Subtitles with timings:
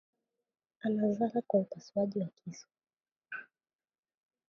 [0.81, 2.67] Anazala kwa upasuaji wa kisu